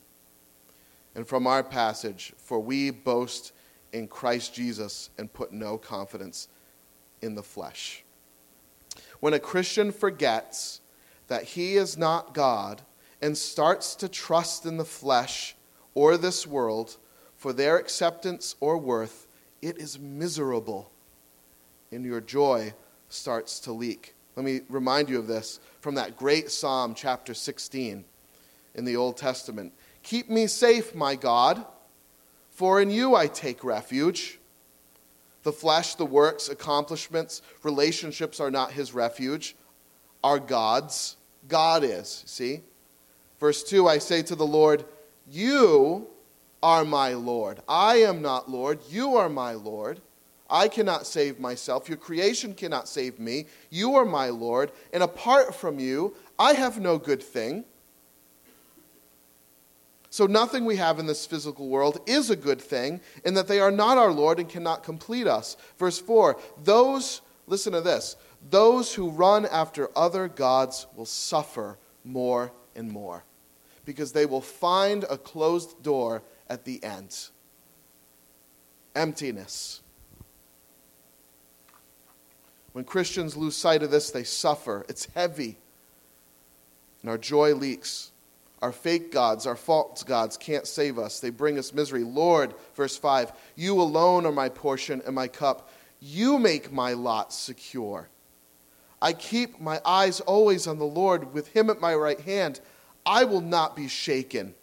[1.15, 3.53] and from our passage, for we boast
[3.91, 6.47] in Christ Jesus and put no confidence
[7.21, 8.03] in the flesh.
[9.23, 10.81] When a Christian forgets
[11.29, 12.81] that he is not God
[13.21, 15.55] and starts to trust in the flesh
[15.93, 16.97] or this world
[17.37, 19.29] for their acceptance or worth,
[19.61, 20.91] it is miserable,
[21.89, 22.73] and your joy
[23.07, 24.13] starts to leak.
[24.35, 28.03] Let me remind you of this from that great Psalm, chapter 16
[28.75, 29.71] in the Old Testament.
[30.01, 31.65] Keep me safe, my God,
[32.51, 34.41] for in you I take refuge.
[35.43, 39.55] The flesh, the works, accomplishments, relationships are not his refuge,
[40.23, 41.17] are God's.
[41.47, 42.61] God is, see?
[43.39, 44.85] Verse 2 I say to the Lord,
[45.29, 46.07] You
[46.61, 47.61] are my Lord.
[47.67, 48.79] I am not Lord.
[48.89, 49.99] You are my Lord.
[50.49, 51.89] I cannot save myself.
[51.89, 53.47] Your creation cannot save me.
[53.69, 54.71] You are my Lord.
[54.93, 57.65] And apart from you, I have no good thing.
[60.13, 63.59] So, nothing we have in this physical world is a good thing, in that they
[63.59, 65.57] are not our Lord and cannot complete us.
[65.79, 68.15] Verse 4 Those, listen to this,
[68.47, 73.23] those who run after other gods will suffer more and more,
[73.85, 77.29] because they will find a closed door at the end
[78.95, 79.81] emptiness.
[82.73, 84.85] When Christians lose sight of this, they suffer.
[84.87, 85.57] It's heavy.
[87.01, 88.11] And our joy leaks.
[88.63, 91.19] Our fake gods, our false gods can't save us.
[91.19, 92.05] They bring us misery.
[92.05, 95.69] Lord, verse 5, you alone are my portion and my cup.
[95.99, 98.07] You make my lot secure.
[99.01, 101.33] I keep my eyes always on the Lord.
[101.33, 102.61] With him at my right hand,
[103.05, 104.55] I will not be shaken.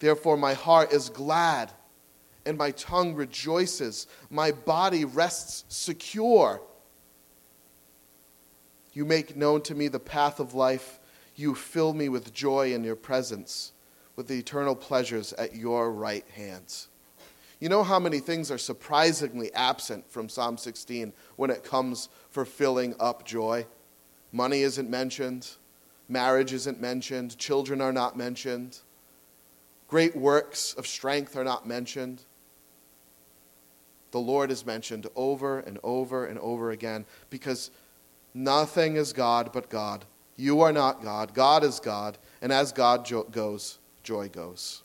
[0.00, 1.72] Therefore, my heart is glad
[2.44, 4.06] and my tongue rejoices.
[4.28, 6.60] My body rests secure.
[8.92, 11.00] You make known to me the path of life.
[11.36, 13.72] You fill me with joy in your presence,
[14.16, 16.88] with the eternal pleasures at your right hands.
[17.60, 22.44] You know how many things are surprisingly absent from Psalm 16 when it comes for
[22.44, 23.66] filling up joy?
[24.32, 25.48] Money isn't mentioned,
[26.08, 28.80] marriage isn't mentioned, children are not mentioned,
[29.88, 32.22] great works of strength are not mentioned.
[34.10, 37.70] The Lord is mentioned over and over and over again because
[38.32, 40.04] nothing is God but God.
[40.36, 41.34] You are not God.
[41.34, 42.18] God is God.
[42.42, 44.82] And as God jo- goes, joy goes.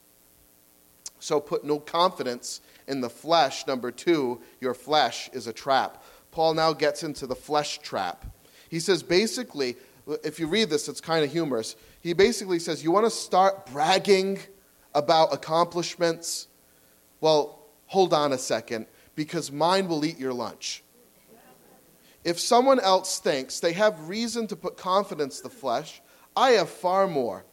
[1.20, 3.68] So put no confidence in the flesh.
[3.68, 6.04] Number two, your flesh is a trap.
[6.32, 8.26] Paul now gets into the flesh trap.
[8.70, 9.76] He says basically,
[10.24, 11.76] if you read this, it's kind of humorous.
[12.02, 14.40] He basically says, You want to start bragging
[14.94, 16.48] about accomplishments?
[17.22, 18.86] Well, hold on a second,
[19.16, 20.84] because mine will eat your lunch.
[22.24, 26.02] If someone else thinks they have reason to put confidence in the flesh,
[26.36, 27.46] I have far more.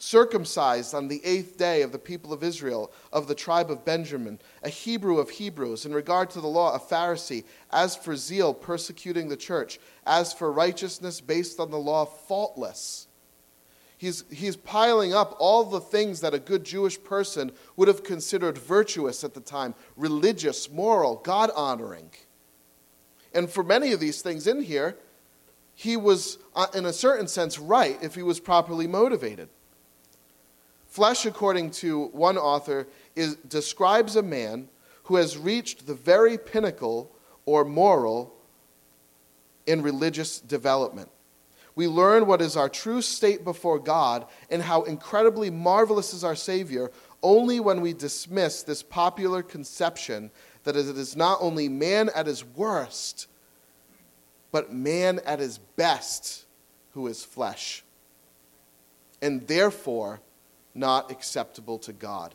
[0.00, 4.38] Circumcised on the eighth day of the people of Israel, of the tribe of Benjamin,
[4.62, 9.28] a Hebrew of Hebrews, in regard to the law, a Pharisee, as for zeal, persecuting
[9.28, 13.08] the church, as for righteousness based on the law, faultless.
[13.98, 18.56] He's, he's piling up all the things that a good Jewish person would have considered
[18.56, 22.10] virtuous at the time religious, moral, God honoring.
[23.38, 24.96] And for many of these things in here,
[25.72, 29.48] he was, uh, in a certain sense, right if he was properly motivated.
[30.88, 34.68] Flesh, according to one author, is, describes a man
[35.04, 37.12] who has reached the very pinnacle
[37.46, 38.34] or moral
[39.68, 41.08] in religious development.
[41.76, 46.34] We learn what is our true state before God and how incredibly marvelous is our
[46.34, 46.90] Savior
[47.22, 50.32] only when we dismiss this popular conception
[50.64, 53.26] that it is not only man at his worst,
[54.50, 56.44] but man at his best
[56.92, 57.84] who is flesh,
[59.20, 60.20] and therefore
[60.74, 62.34] not acceptable to God.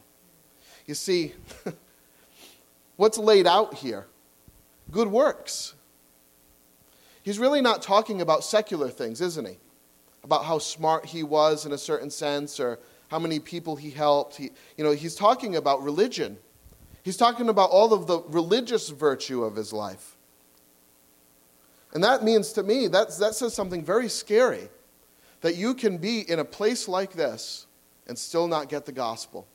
[0.86, 1.34] You see,
[2.98, 4.06] what's laid out here?
[4.92, 5.74] Good works.
[7.24, 9.58] He's really not talking about secular things, isn't he?
[10.24, 14.36] About how smart he was in a certain sense or how many people he helped.
[14.36, 16.38] He, you know, he's talking about religion
[17.04, 20.16] He's talking about all of the religious virtue of his life.
[21.94, 24.70] And that means to me, that, that says something very scary
[25.42, 27.68] that you can be in a place like this
[28.08, 29.46] and still not get the gospel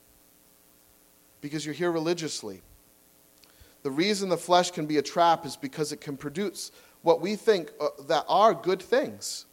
[1.40, 2.62] because you're here religiously.
[3.82, 6.70] The reason the flesh can be a trap is because it can produce
[7.02, 9.46] what we think uh, that are good things,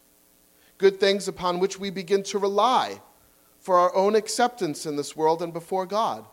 [0.77, 2.99] good things upon which we begin to rely
[3.60, 6.25] for our own acceptance in this world and before God.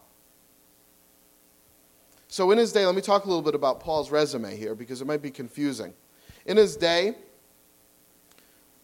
[2.32, 5.02] So, in his day, let me talk a little bit about Paul's resume here because
[5.02, 5.92] it might be confusing.
[6.46, 7.14] In his day,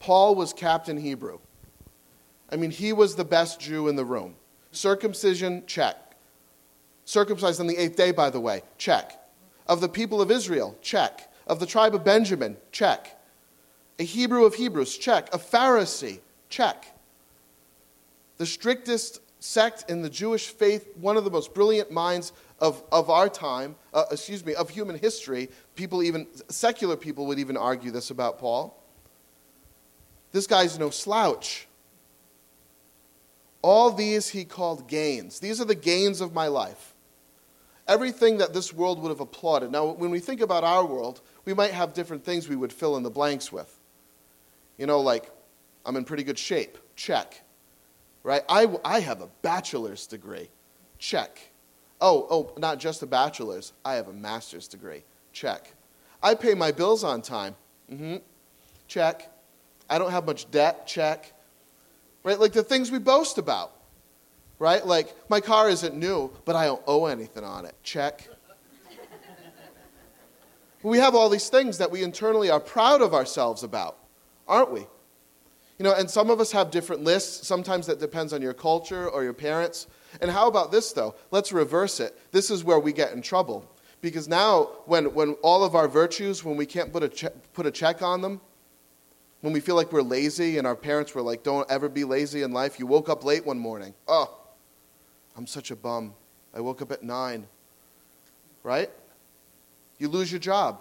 [0.00, 1.38] Paul was Captain Hebrew.
[2.52, 4.34] I mean, he was the best Jew in the room.
[4.72, 5.96] Circumcision, check.
[7.06, 9.18] Circumcised on the eighth day, by the way, check.
[9.66, 11.32] Of the people of Israel, check.
[11.46, 13.18] Of the tribe of Benjamin, check.
[13.98, 15.32] A Hebrew of Hebrews, check.
[15.32, 16.84] A Pharisee, check.
[18.36, 23.08] The strictest sect in the Jewish faith, one of the most brilliant minds of, of
[23.10, 25.48] our time, uh, excuse me, of human history.
[25.74, 28.82] People, even secular people, would even argue this about Paul.
[30.32, 31.66] This guy's no slouch.
[33.62, 35.40] All these he called gains.
[35.40, 36.94] These are the gains of my life.
[37.86, 39.72] Everything that this world would have applauded.
[39.72, 42.96] Now, when we think about our world, we might have different things we would fill
[42.96, 43.74] in the blanks with.
[44.76, 45.30] You know, like
[45.86, 46.76] I'm in pretty good shape.
[46.96, 47.42] Check.
[48.28, 48.44] Right?
[48.46, 50.50] I, I have a bachelor's degree.
[50.98, 51.40] Check.
[51.98, 53.72] Oh, oh, not just a bachelor's.
[53.86, 55.02] I have a master's degree.
[55.32, 55.72] Check.
[56.22, 57.56] I pay my bills on time.
[57.90, 58.16] Mm-hmm.
[58.86, 59.32] Check.
[59.88, 60.86] I don't have much debt.
[60.86, 61.32] Check.
[62.22, 62.38] Right?
[62.38, 63.72] Like the things we boast about.
[64.58, 64.84] Right?
[64.84, 67.76] Like, my car isn't new, but I don't owe anything on it.
[67.82, 68.28] Check.
[70.82, 73.96] we have all these things that we internally are proud of ourselves about,
[74.46, 74.86] aren't we?
[75.78, 77.46] You know, and some of us have different lists.
[77.46, 79.86] Sometimes that depends on your culture or your parents.
[80.20, 81.14] And how about this, though?
[81.30, 82.18] Let's reverse it.
[82.32, 83.70] This is where we get in trouble.
[84.00, 87.66] Because now, when, when all of our virtues, when we can't put a, che- put
[87.66, 88.40] a check on them,
[89.40, 92.42] when we feel like we're lazy and our parents were like, don't ever be lazy
[92.42, 93.94] in life, you woke up late one morning.
[94.08, 94.36] Oh,
[95.36, 96.14] I'm such a bum.
[96.52, 97.46] I woke up at nine.
[98.64, 98.90] Right?
[99.98, 100.80] You lose your job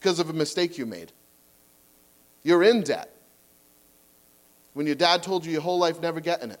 [0.00, 1.12] because of a mistake you made.
[2.42, 3.12] You're in debt.
[4.76, 6.60] When your dad told you your whole life never getting it.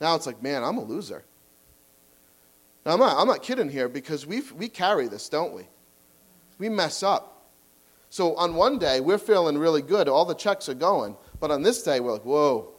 [0.00, 1.22] Now it's like, man, I'm a loser.
[2.84, 5.68] Now, I'm not, I'm not kidding here because we we carry this, don't we?
[6.58, 7.46] We mess up.
[8.10, 10.08] So on one day, we're feeling really good.
[10.08, 11.16] All the checks are going.
[11.38, 12.74] But on this day, we're like, whoa.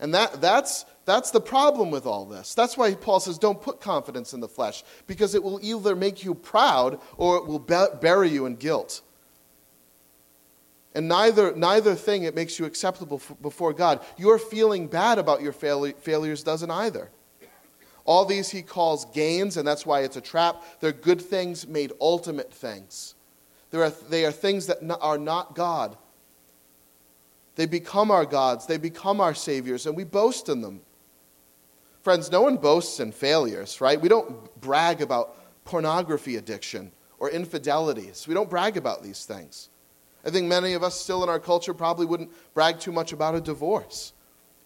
[0.00, 2.54] And that, that's, that's the problem with all this.
[2.54, 6.24] That's why Paul says, don't put confidence in the flesh, because it will either make
[6.24, 9.02] you proud or it will bury you in guilt.
[10.96, 14.02] And neither, neither thing it makes you acceptable before God.
[14.16, 17.10] Your feeling bad about your failures doesn't either.
[18.06, 20.62] All these he calls gains, and that's why it's a trap.
[20.80, 23.14] They're good things made ultimate things.
[23.74, 25.98] Are, they are things that are not God.
[27.56, 30.80] They become our gods, they become our saviors, and we boast in them.
[32.00, 34.00] Friends, no one boasts in failures, right?
[34.00, 38.26] We don't brag about pornography addiction or infidelities.
[38.26, 39.68] We don't brag about these things.
[40.26, 43.36] I think many of us still in our culture probably wouldn't brag too much about
[43.36, 44.12] a divorce.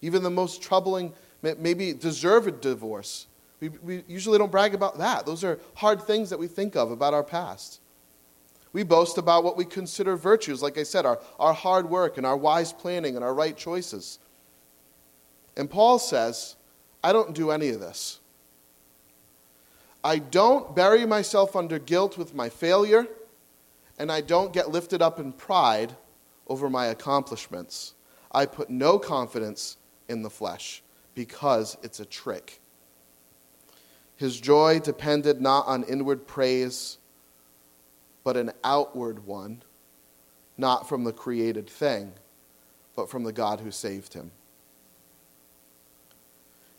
[0.01, 3.27] Even the most troubling, maybe deserved divorce.
[3.59, 5.27] We, we usually don't brag about that.
[5.27, 7.79] Those are hard things that we think of about our past.
[8.73, 12.25] We boast about what we consider virtues, like I said, our, our hard work and
[12.25, 14.17] our wise planning and our right choices.
[15.55, 16.55] And Paul says,
[17.03, 18.19] I don't do any of this.
[20.03, 23.07] I don't bury myself under guilt with my failure
[24.01, 25.95] and I don't get lifted up in pride
[26.47, 27.93] over my accomplishments.
[28.31, 29.77] I put no confidence
[30.09, 30.81] in the flesh
[31.13, 32.61] because it's a trick.
[34.15, 36.97] His joy depended not on inward praise,
[38.23, 39.61] but an outward one,
[40.57, 42.11] not from the created thing,
[42.95, 44.31] but from the God who saved him.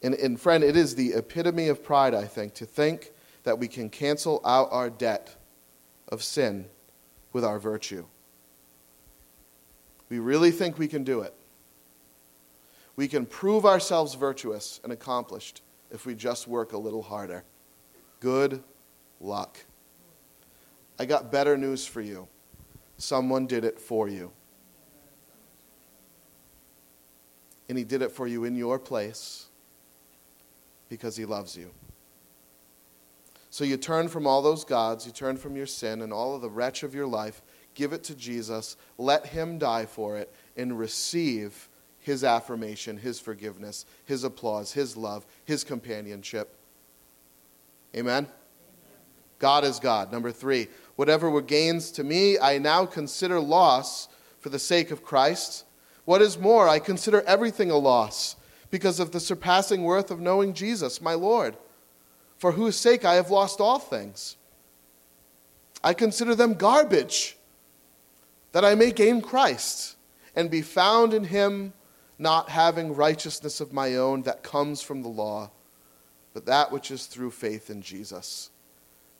[0.03, 3.13] And, and friend, it is the epitome of pride, I think, to think
[3.45, 5.37] that we can cancel out our debt
[6.09, 6.67] of sin
[7.33, 8.05] with our virtue.
[10.09, 11.35] We really think we can do it.
[12.97, 17.45] We can prove ourselves virtuous and accomplished if we just work a little harder.
[18.21, 18.63] Good
[19.21, 19.59] luck.
[20.99, 22.29] I got better news for you.
[22.99, 24.31] Someone did it for you.
[27.69, 29.47] And he did it for you in your place
[30.89, 31.71] because he loves you.
[33.53, 36.41] So you turn from all those gods, you turn from your sin and all of
[36.41, 37.43] the wretch of your life,
[37.75, 43.85] give it to Jesus, let him die for it, and receive his affirmation, his forgiveness,
[44.07, 46.57] his applause, his love, his companionship.
[47.95, 48.27] Amen?
[49.39, 50.11] God is God.
[50.11, 54.09] Number three, whatever were gains to me, I now consider loss
[54.41, 55.67] for the sake of Christ.
[56.07, 58.35] What is more, I consider everything a loss
[58.71, 61.55] because of the surpassing worth of knowing Jesus, my Lord
[62.43, 64.37] for whose sake I have lost all things.
[65.85, 67.37] I consider them garbage,
[68.51, 69.95] that I may gain Christ
[70.35, 71.73] and be found in him,
[72.19, 75.53] not having righteousness of my own that comes from the law,
[76.35, 78.51] but that which is through faith in Jesus,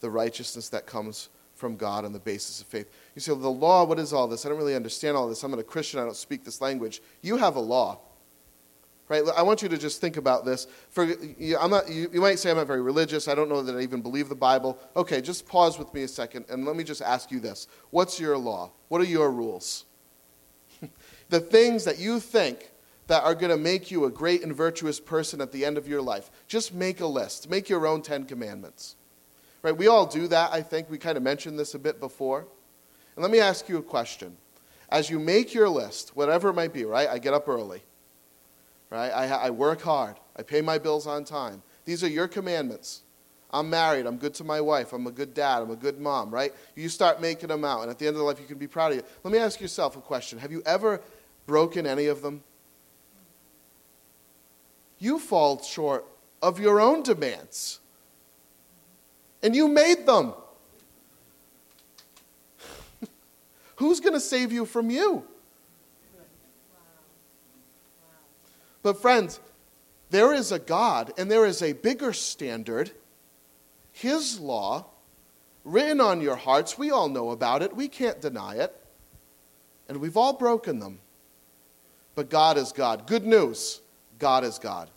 [0.01, 2.91] the righteousness that comes from God on the basis of faith.
[3.15, 4.45] You say, well, the law, what is all this?
[4.45, 5.45] I don't really understand all this.
[5.45, 7.01] I'm not a Christian, I don't speak this language.
[7.21, 8.01] You have a law.
[9.13, 9.23] Right?
[9.37, 10.67] I want you to just think about this.
[10.89, 11.03] For,
[11.61, 13.29] I'm not, you, you might say I'm not very religious.
[13.29, 14.79] I don't know that I even believe the Bible.
[14.97, 17.69] Okay, just pause with me a second and let me just ask you this.
[17.91, 18.71] What's your law?
[18.89, 19.85] What are your rules?
[21.29, 22.73] the things that you think
[23.09, 25.87] that are going to make you a great and virtuous person at the end of
[25.87, 26.31] your life.
[26.49, 27.51] Just make a list.
[27.51, 28.97] Make your own 10 commandments.
[29.61, 29.77] Right?
[29.77, 30.89] We all do that, I think.
[30.89, 32.47] We kind of mentioned this a bit before.
[33.15, 34.39] And let me ask you a question.
[34.89, 37.11] As you make your list, whatever it might be, right?
[37.11, 37.83] I get up early
[38.93, 39.11] right?
[39.11, 40.17] I, I work hard.
[40.37, 41.63] I pay my bills on time.
[41.87, 43.03] These are your commandments.
[43.51, 44.05] I'm married.
[44.07, 44.93] I'm good to my wife.
[44.93, 45.63] I'm a good dad.
[45.63, 46.53] I'm a good mom, right?
[46.77, 47.81] You start making them out.
[47.81, 49.05] And at the end of the life, you can be proud of you.
[49.25, 51.01] Let me ask yourself a question Have you ever
[51.47, 52.45] broken any of them?
[54.99, 56.05] You fall short
[56.43, 57.81] of your own demands.
[59.43, 60.35] And you made them.
[63.77, 65.27] Who's going to save you from you?
[68.83, 69.41] But, friends,
[70.11, 72.91] there is a God and there is a bigger standard.
[73.93, 74.87] His law,
[75.65, 78.77] written on your hearts, we all know about it, we can't deny it.
[79.89, 81.01] And we've all broken them.
[82.15, 83.07] But God is God.
[83.07, 83.81] Good news
[84.19, 84.89] God is God.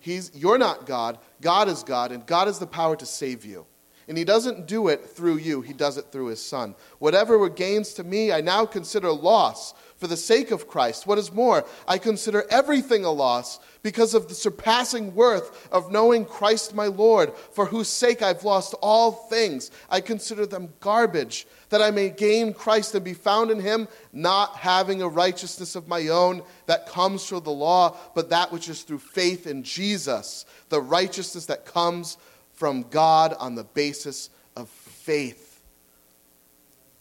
[0.00, 3.66] He's, you're not God, God is God, and God has the power to save you.
[4.08, 6.76] And he doesn't do it through you, he does it through his son.
[7.00, 11.06] Whatever were gains to me, I now consider loss for the sake of Christ.
[11.06, 16.24] What is more, I consider everything a loss because of the surpassing worth of knowing
[16.24, 19.70] Christ my Lord, for whose sake I've lost all things.
[19.90, 24.56] I consider them garbage, that I may gain Christ and be found in him, not
[24.56, 28.82] having a righteousness of my own that comes through the law, but that which is
[28.82, 32.18] through faith in Jesus, the righteousness that comes
[32.56, 35.60] from God on the basis of faith.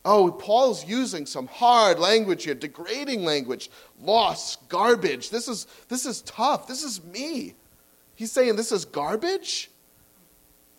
[0.04, 5.32] Oh, Paul's using some hard language here, degrading language, loss, garbage.
[5.32, 6.68] This is, this is tough.
[6.68, 7.56] This is me.
[8.14, 9.72] He's saying this is garbage?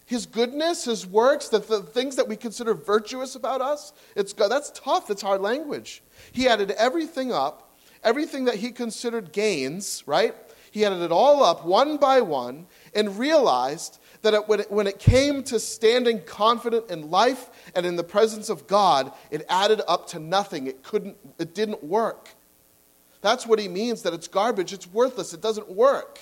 [0.04, 4.70] His goodness, his works, the, the things that we consider virtuous about us, it's, that's
[4.70, 5.10] tough.
[5.10, 6.04] It's hard language.
[6.30, 7.74] He added everything up,
[8.04, 10.36] everything that he considered gains, right?
[10.70, 14.88] He added it all up one by one and realized that it, when, it, when
[14.88, 19.82] it came to standing confident in life and in the presence of God, it added
[19.86, 20.66] up to nothing.
[20.66, 22.30] It couldn't, it didn't work.
[23.20, 26.18] That's what he means that it's garbage, it's worthless, it doesn't work.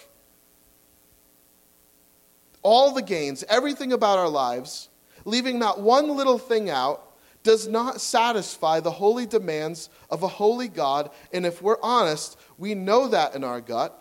[2.63, 4.91] All the gains, everything about our lives,
[5.25, 7.11] leaving not one little thing out,
[7.43, 11.11] does not satisfy the holy demands of a holy God.
[11.33, 13.99] And if we're honest, we know that in our gut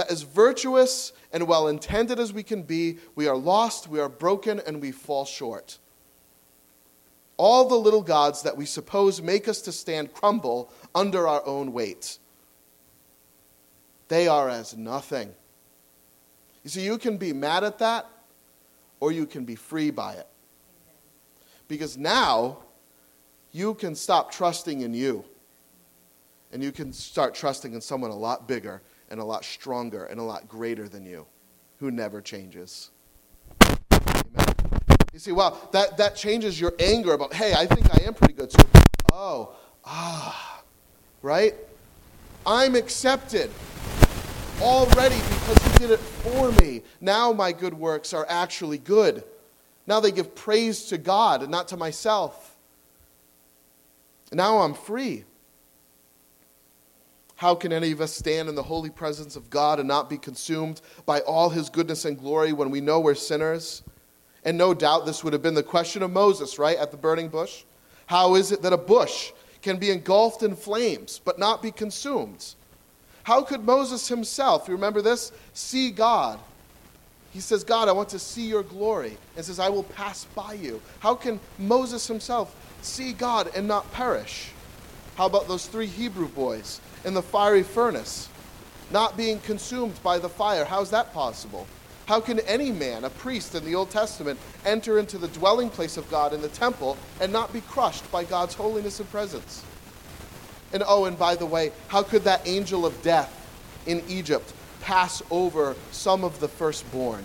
[0.00, 4.08] that as virtuous and well intended as we can be, we are lost, we are
[4.08, 5.76] broken, and we fall short.
[7.36, 11.74] All the little gods that we suppose make us to stand crumble under our own
[11.74, 12.16] weight.
[14.08, 15.34] They are as nothing.
[16.64, 18.06] You see, you can be mad at that,
[19.00, 20.26] or you can be free by it.
[21.68, 22.60] Because now
[23.52, 25.26] you can stop trusting in you,
[26.54, 28.80] and you can start trusting in someone a lot bigger
[29.10, 31.26] and a lot stronger and a lot greater than you
[31.78, 32.90] who never changes.
[33.62, 34.54] Amen.
[35.12, 38.34] You see, well, that, that changes your anger about, hey, I think I am pretty
[38.34, 38.66] good too.
[39.12, 40.62] Oh, ah,
[41.22, 41.54] right?
[42.46, 43.50] I'm accepted
[44.60, 46.82] already because he did it for me.
[47.00, 49.24] Now my good works are actually good.
[49.86, 52.56] Now they give praise to God and not to myself.
[54.32, 55.24] Now I'm free.
[57.40, 60.18] How can any of us stand in the holy presence of God and not be
[60.18, 63.82] consumed by all his goodness and glory when we know we're sinners?
[64.44, 67.28] And no doubt this would have been the question of Moses, right, at the burning
[67.28, 67.64] bush.
[68.04, 69.32] How is it that a bush
[69.62, 72.56] can be engulfed in flames but not be consumed?
[73.22, 76.38] How could Moses himself, you remember this, see God?
[77.30, 79.16] He says, God, I want to see your glory.
[79.34, 80.82] And says, I will pass by you.
[80.98, 84.50] How can Moses himself see God and not perish?
[85.16, 86.80] How about those three Hebrew boys?
[87.04, 88.28] in the fiery furnace,
[88.90, 90.64] not being consumed by the fire.
[90.64, 91.66] How's that possible?
[92.06, 95.96] How can any man, a priest in the Old Testament, enter into the dwelling place
[95.96, 99.64] of God in the temple and not be crushed by God's holiness and presence?
[100.72, 103.36] And oh, and by the way, how could that angel of death
[103.86, 107.24] in Egypt pass over some of the firstborn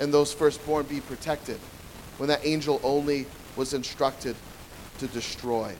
[0.00, 1.58] and those firstborn be protected
[2.16, 4.36] when that angel only was instructed
[4.98, 5.74] to destroy?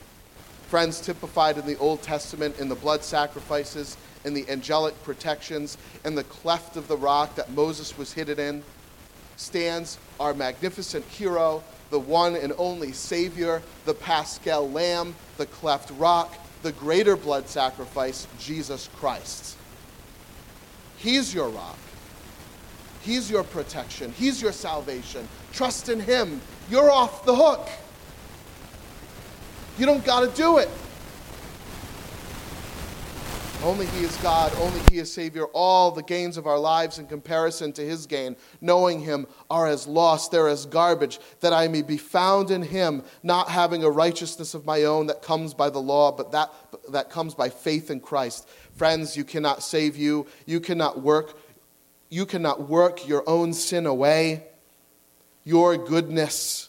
[0.75, 6.17] Friends typified in the Old Testament in the blood sacrifices, in the angelic protections, in
[6.17, 8.61] the cleft of the rock that Moses was hidden in,
[9.37, 16.35] stands our magnificent hero, the one and only Savior, the Paschal Lamb, the cleft rock,
[16.65, 19.57] the greater blood sacrifice, Jesus Christ.
[20.97, 21.79] He's your rock.
[23.03, 24.11] He's your protection.
[24.11, 25.29] He's your salvation.
[25.53, 26.41] Trust in Him.
[26.69, 27.69] You're off the hook.
[29.77, 30.69] You don't got to do it.
[33.65, 35.47] Only He is God, only He is Savior.
[35.47, 39.87] All the gains of our lives in comparison to His gain, knowing Him, are as
[39.87, 44.53] lost, they're as garbage, that I may be found in Him, not having a righteousness
[44.53, 46.53] of my own that comes by the law, but that,
[46.91, 48.47] that comes by faith in Christ.
[48.75, 50.27] Friends, you cannot save you.
[50.45, 51.39] You cannot work.
[52.11, 54.45] You cannot work your own sin away.
[55.43, 56.69] Your goodness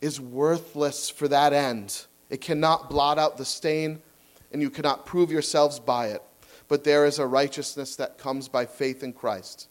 [0.00, 2.06] is worthless for that end.
[2.28, 4.02] It cannot blot out the stain
[4.52, 6.22] and you cannot prove yourselves by it.
[6.68, 9.68] But there is a righteousness that comes by faith in Christ,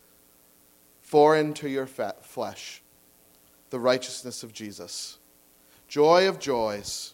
[1.01, 2.81] foreign to your flesh,
[3.69, 5.17] the righteousness of Jesus.
[5.87, 7.13] Joy of joys.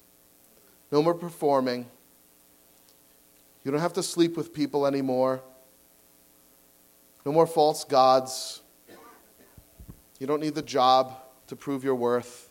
[0.91, 1.87] No more performing.
[3.63, 5.41] You don't have to sleep with people anymore.
[7.25, 8.61] No more false gods.
[10.19, 11.15] You don't need the job
[11.47, 12.50] to prove your worth.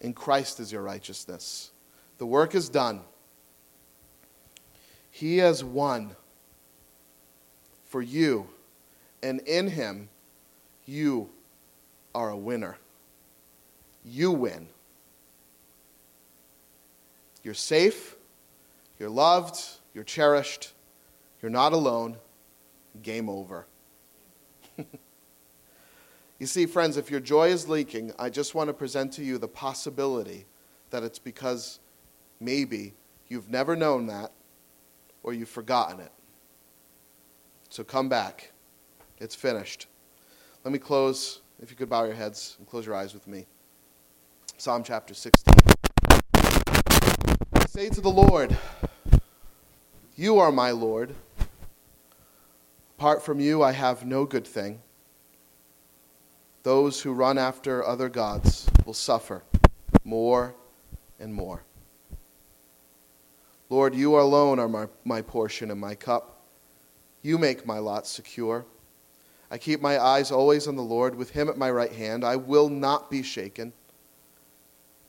[0.00, 1.72] In Christ is your righteousness.
[2.18, 3.00] The work is done.
[5.10, 6.16] He has won
[7.84, 8.46] for you,
[9.22, 10.08] and in Him,
[10.86, 11.30] you
[12.14, 12.78] are a winner.
[14.04, 14.68] You win.
[17.42, 18.16] You're safe,
[18.98, 19.60] you're loved,
[19.94, 20.72] you're cherished,
[21.42, 22.16] you're not alone.
[23.02, 23.66] Game over.
[26.40, 29.36] You see, friends, if your joy is leaking, I just want to present to you
[29.36, 30.46] the possibility
[30.88, 31.80] that it's because
[32.40, 32.94] maybe
[33.28, 34.32] you've never known that
[35.22, 36.10] or you've forgotten it.
[37.68, 38.52] So come back.
[39.18, 39.86] It's finished.
[40.64, 41.42] Let me close.
[41.62, 43.44] If you could bow your heads and close your eyes with me.
[44.56, 45.54] Psalm chapter 16.
[47.68, 48.56] Say to the Lord,
[50.16, 51.14] You are my Lord.
[52.96, 54.80] Apart from you, I have no good thing.
[56.62, 59.42] Those who run after other gods will suffer
[60.04, 60.54] more
[61.18, 61.62] and more.
[63.70, 66.42] Lord, you alone are my, my portion and my cup.
[67.22, 68.66] You make my lot secure.
[69.50, 71.14] I keep my eyes always on the Lord.
[71.14, 73.72] With him at my right hand, I will not be shaken.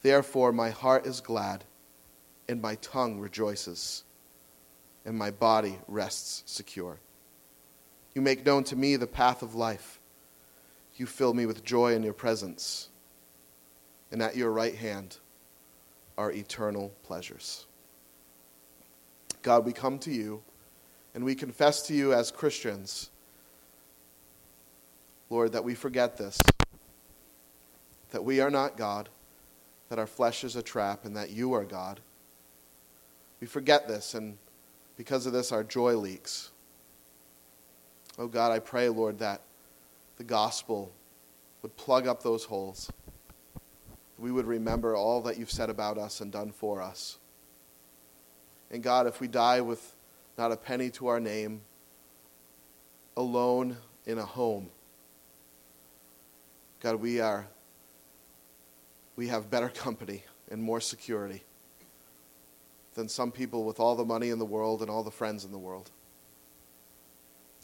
[0.01, 1.63] Therefore, my heart is glad,
[2.47, 4.03] and my tongue rejoices,
[5.05, 6.99] and my body rests secure.
[8.15, 10.00] You make known to me the path of life.
[11.01, 12.89] You fill me with joy in your presence,
[14.11, 15.17] and at your right hand
[16.15, 17.65] are eternal pleasures.
[19.41, 20.43] God, we come to you
[21.15, 23.09] and we confess to you as Christians,
[25.31, 26.39] Lord, that we forget this,
[28.11, 29.09] that we are not God,
[29.89, 31.99] that our flesh is a trap, and that you are God.
[33.39, 34.37] We forget this, and
[34.97, 36.51] because of this, our joy leaks.
[38.19, 39.41] Oh God, I pray, Lord, that
[40.21, 40.93] the gospel
[41.63, 42.91] would plug up those holes.
[44.19, 47.17] We would remember all that you've said about us and done for us.
[48.69, 49.95] And God, if we die with
[50.37, 51.61] not a penny to our name,
[53.17, 54.69] alone in a home,
[56.81, 57.47] God, we are
[59.15, 61.41] we have better company and more security
[62.93, 65.51] than some people with all the money in the world and all the friends in
[65.51, 65.89] the world.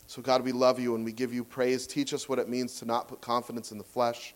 [0.07, 1.85] So, God, we love you and we give you praise.
[1.85, 4.33] Teach us what it means to not put confidence in the flesh.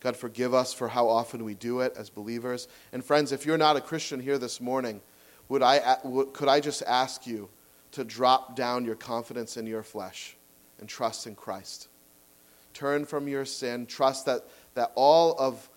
[0.00, 2.66] God, forgive us for how often we do it as believers.
[2.92, 5.00] And, friends, if you're not a Christian here this morning,
[5.48, 5.96] would I,
[6.32, 7.48] could I just ask you
[7.92, 10.36] to drop down your confidence in your flesh
[10.80, 11.88] and trust in Christ?
[12.74, 13.86] Turn from your sin.
[13.86, 14.42] Trust that,
[14.74, 15.70] that all, of,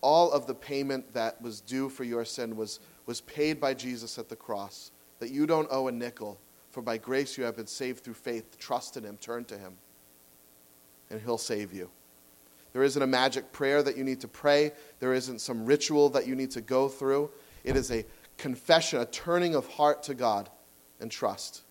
[0.00, 4.18] all of the payment that was due for your sin was, was paid by Jesus
[4.18, 6.40] at the cross, that you don't owe a nickel,
[6.70, 8.58] for by grace you have been saved through faith.
[8.58, 9.76] Trust in Him, turn to Him,
[11.10, 11.90] and He'll save you.
[12.72, 16.26] There isn't a magic prayer that you need to pray, there isn't some ritual that
[16.26, 17.30] you need to go through.
[17.64, 18.04] It is a
[18.38, 20.48] confession, a turning of heart to God
[21.00, 21.62] and trust.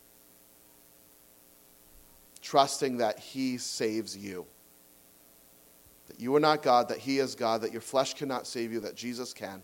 [2.41, 4.45] Trusting that He saves you.
[6.07, 8.81] That you are not God, that He is God, that your flesh cannot save you,
[8.81, 9.61] that Jesus can.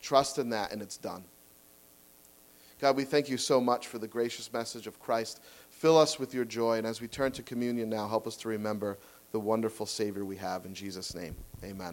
[0.00, 1.24] Trust in that, and it's done.
[2.82, 5.40] God, we thank you so much for the gracious message of Christ.
[5.70, 8.48] Fill us with your joy, and as we turn to communion now, help us to
[8.48, 8.98] remember
[9.30, 10.66] the wonderful Savior we have.
[10.66, 11.90] In Jesus' name, amen.